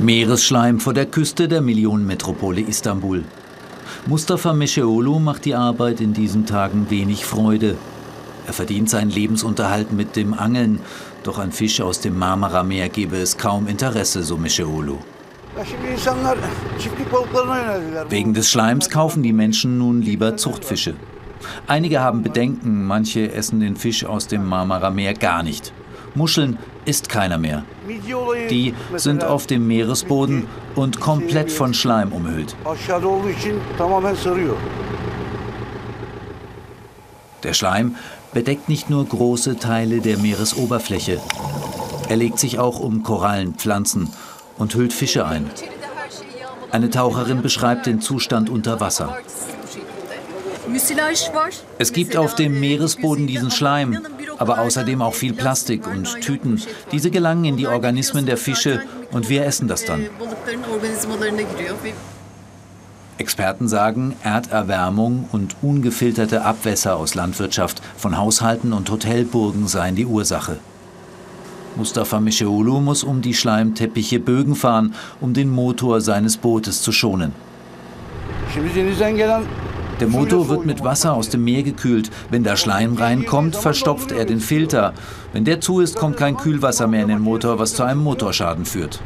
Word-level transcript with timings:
Meeresschleim 0.00 0.78
vor 0.78 0.94
der 0.94 1.06
Küste 1.06 1.48
der 1.48 1.60
Millionenmetropole 1.60 2.60
Istanbul. 2.60 3.24
Mustafa 4.06 4.52
Meşeoğlu 4.52 5.18
macht 5.18 5.44
die 5.44 5.56
Arbeit 5.56 6.00
in 6.00 6.14
diesen 6.14 6.46
Tagen 6.46 6.86
wenig 6.88 7.24
Freude. 7.24 7.74
Er 8.46 8.52
verdient 8.52 8.88
seinen 8.90 9.10
Lebensunterhalt 9.10 9.92
mit 9.92 10.14
dem 10.14 10.34
Angeln, 10.34 10.78
doch 11.24 11.40
an 11.40 11.50
Fisch 11.50 11.80
aus 11.80 12.00
dem 12.00 12.16
Marmara-Meer 12.16 12.88
gebe 12.88 13.16
es 13.16 13.36
kaum 13.36 13.66
Interesse, 13.66 14.22
so 14.22 14.36
Meşeoğlu. 14.36 14.98
Wegen 18.08 18.34
des 18.34 18.50
Schleims 18.50 18.88
kaufen 18.90 19.24
die 19.24 19.32
Menschen 19.32 19.78
nun 19.78 20.00
lieber 20.00 20.36
Zuchtfische. 20.36 20.94
Einige 21.66 22.00
haben 22.00 22.22
Bedenken, 22.22 22.84
manche 22.84 23.32
essen 23.32 23.58
den 23.58 23.74
Fisch 23.74 24.04
aus 24.04 24.28
dem 24.28 24.46
Marmara-Meer 24.46 25.14
gar 25.14 25.42
nicht. 25.42 25.72
Muscheln 26.14 26.56
isst 26.84 27.08
keiner 27.08 27.38
mehr. 27.38 27.64
Die 28.50 28.74
sind 28.96 29.24
auf 29.24 29.46
dem 29.46 29.66
Meeresboden 29.66 30.46
und 30.74 31.00
komplett 31.00 31.50
von 31.50 31.74
Schleim 31.74 32.12
umhüllt. 32.12 32.54
Der 37.42 37.52
Schleim 37.54 37.96
bedeckt 38.32 38.68
nicht 38.68 38.90
nur 38.90 39.04
große 39.06 39.56
Teile 39.58 40.00
der 40.00 40.18
Meeresoberfläche. 40.18 41.20
Er 42.08 42.16
legt 42.16 42.38
sich 42.38 42.58
auch 42.58 42.80
um 42.80 43.02
Korallen, 43.02 43.54
Pflanzen 43.54 44.10
und 44.58 44.74
hüllt 44.74 44.92
Fische 44.92 45.26
ein. 45.26 45.50
Eine 46.70 46.90
Taucherin 46.90 47.42
beschreibt 47.42 47.86
den 47.86 48.00
Zustand 48.00 48.50
unter 48.50 48.80
Wasser. 48.80 49.16
Es 51.78 51.92
gibt 51.92 52.16
auf 52.16 52.34
dem 52.34 52.60
Meeresboden 52.60 53.26
diesen 53.26 53.50
Schleim, 53.50 53.98
aber 54.38 54.60
außerdem 54.60 55.02
auch 55.02 55.14
viel 55.14 55.32
Plastik 55.32 55.86
und 55.86 56.20
Tüten. 56.20 56.62
Diese 56.92 57.10
gelangen 57.10 57.44
in 57.44 57.56
die 57.56 57.66
Organismen 57.66 58.26
der 58.26 58.36
Fische 58.36 58.82
und 59.12 59.28
wir 59.28 59.44
essen 59.44 59.68
das 59.68 59.84
dann. 59.84 60.06
Experten 63.18 63.66
sagen, 63.66 64.14
Erderwärmung 64.22 65.28
und 65.32 65.56
ungefilterte 65.60 66.44
Abwässer 66.44 66.96
aus 66.96 67.14
Landwirtschaft, 67.14 67.82
von 67.96 68.16
Haushalten 68.16 68.72
und 68.72 68.88
Hotelburgen 68.90 69.66
seien 69.66 69.96
die 69.96 70.06
Ursache. 70.06 70.58
Mustafa 71.76 72.18
Meşeoğlu 72.20 72.80
muss 72.80 73.04
um 73.04 73.22
die 73.22 73.34
Schleimteppiche 73.34 74.18
Bögen 74.18 74.54
fahren, 74.54 74.94
um 75.20 75.32
den 75.32 75.48
Motor 75.48 76.00
seines 76.00 76.36
Bootes 76.36 76.82
zu 76.82 76.92
schonen. 76.92 77.32
Der 80.00 80.06
Motor 80.06 80.48
wird 80.48 80.64
mit 80.64 80.84
Wasser 80.84 81.14
aus 81.14 81.28
dem 81.28 81.42
Meer 81.42 81.64
gekühlt. 81.64 82.10
Wenn 82.30 82.44
da 82.44 82.56
Schleim 82.56 82.94
reinkommt, 82.94 83.56
verstopft 83.56 84.12
er 84.12 84.24
den 84.24 84.38
Filter. 84.38 84.94
Wenn 85.32 85.44
der 85.44 85.60
zu 85.60 85.80
ist, 85.80 85.96
kommt 85.96 86.16
kein 86.16 86.36
Kühlwasser 86.36 86.86
mehr 86.86 87.02
in 87.02 87.08
den 87.08 87.20
Motor, 87.20 87.58
was 87.58 87.74
zu 87.74 87.82
einem 87.82 88.02
Motorschaden 88.04 88.64
führt. 88.64 89.00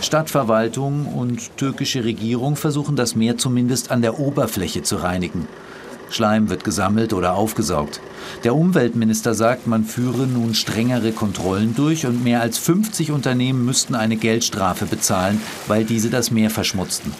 Stadtverwaltung 0.00 1.06
und 1.06 1.56
türkische 1.58 2.04
Regierung 2.04 2.56
versuchen 2.56 2.96
das 2.96 3.14
Meer 3.14 3.36
zumindest 3.36 3.90
an 3.90 4.00
der 4.00 4.18
Oberfläche 4.18 4.82
zu 4.82 4.96
reinigen. 4.96 5.46
Schleim 6.10 6.48
wird 6.48 6.64
gesammelt 6.64 7.12
oder 7.12 7.34
aufgesaugt. 7.34 8.00
Der 8.44 8.54
Umweltminister 8.54 9.34
sagt, 9.34 9.66
man 9.66 9.84
führe 9.84 10.26
nun 10.26 10.54
strengere 10.54 11.12
Kontrollen 11.12 11.74
durch 11.74 12.06
und 12.06 12.24
mehr 12.24 12.40
als 12.40 12.56
50 12.56 13.10
Unternehmen 13.10 13.66
müssten 13.66 13.94
eine 13.94 14.16
Geldstrafe 14.16 14.86
bezahlen, 14.86 15.42
weil 15.66 15.84
diese 15.84 16.08
das 16.08 16.30
Meer 16.30 16.48
verschmutzten. 16.48 17.12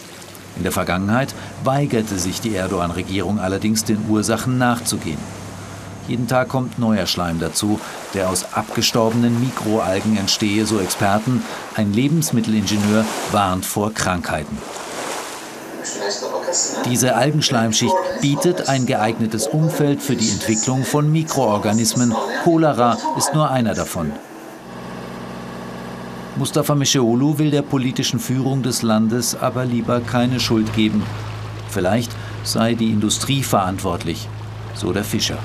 In 0.56 0.62
der 0.62 0.72
Vergangenheit 0.72 1.34
weigerte 1.64 2.18
sich 2.18 2.40
die 2.40 2.54
Erdogan-Regierung 2.54 3.38
allerdings, 3.38 3.84
den 3.84 4.08
Ursachen 4.08 4.58
nachzugehen. 4.58 5.18
Jeden 6.08 6.26
Tag 6.26 6.48
kommt 6.48 6.78
neuer 6.78 7.06
Schleim 7.06 7.38
dazu, 7.38 7.78
der 8.14 8.30
aus 8.30 8.54
abgestorbenen 8.54 9.40
Mikroalgen 9.40 10.16
entstehe, 10.16 10.64
so 10.64 10.80
Experten. 10.80 11.42
Ein 11.76 11.92
Lebensmittelingenieur 11.92 13.04
warnt 13.30 13.66
vor 13.66 13.92
Krankheiten. 13.92 14.56
Diese 16.86 17.14
Algenschleimschicht 17.14 17.94
bietet 18.22 18.68
ein 18.68 18.86
geeignetes 18.86 19.46
Umfeld 19.46 20.02
für 20.02 20.16
die 20.16 20.30
Entwicklung 20.30 20.84
von 20.84 21.12
Mikroorganismen. 21.12 22.14
Cholera 22.42 22.96
ist 23.18 23.34
nur 23.34 23.50
einer 23.50 23.74
davon. 23.74 24.12
Mustafa 26.38 26.74
Meşeoğlu 26.74 27.38
will 27.38 27.52
der 27.52 27.62
politischen 27.62 28.18
Führung 28.18 28.64
des 28.64 28.84
Landes 28.84 29.34
aber 29.34 29.64
lieber 29.64 30.00
keine 30.06 30.38
Schuld 30.38 30.72
geben. 30.76 31.02
Vielleicht 31.68 32.12
sei 32.44 32.74
die 32.74 32.90
Industrie 32.90 33.42
verantwortlich, 33.42 34.28
so 34.74 34.92
der 34.92 35.04
Fischer. 35.04 35.38